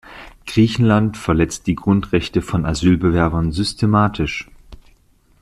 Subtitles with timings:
[0.47, 4.49] Griechenland verletzt die Grundrechte von Asylbewerbern systematisch.